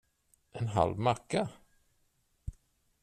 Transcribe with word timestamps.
En 0.61 0.67
halv 0.75 0.97
macka? 1.07 1.43